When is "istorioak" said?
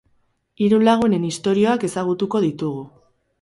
1.29-1.87